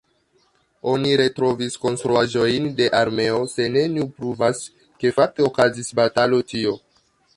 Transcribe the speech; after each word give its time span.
Oni 0.91 1.11
retrovis 1.21 1.75
konstruaĵojn 1.83 2.65
de 2.79 2.87
armeo, 3.01 3.43
se 3.53 3.67
neniu 3.77 4.07
pruvas, 4.17 4.65
ke 5.05 5.13
fakte 5.19 5.47
okazis 5.53 5.93
batalo 6.01 6.41
tio. 6.55 6.75